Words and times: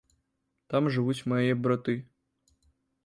Там 0.73 0.89
жывуць 0.95 1.25
мае 1.33 1.51
браты. 1.67 1.95